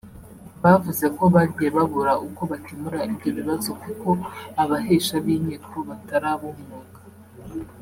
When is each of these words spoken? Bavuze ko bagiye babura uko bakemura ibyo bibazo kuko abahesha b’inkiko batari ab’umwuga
Bavuze 0.63 1.05
ko 1.17 1.23
bagiye 1.35 1.69
babura 1.77 2.13
uko 2.27 2.41
bakemura 2.51 2.97
ibyo 3.09 3.29
bibazo 3.37 3.69
kuko 3.81 4.09
abahesha 4.63 5.15
b’inkiko 5.23 5.77
batari 5.87 6.27
ab’umwuga 6.35 6.99